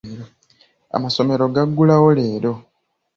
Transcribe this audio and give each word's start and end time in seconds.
Amasomero 0.97 1.43
gaggulawo 1.55 2.07
leero. 2.17 2.53